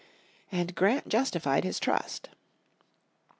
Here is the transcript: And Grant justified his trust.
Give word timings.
And 0.51 0.73
Grant 0.73 1.07
justified 1.09 1.63
his 1.63 1.79
trust. 1.79 2.29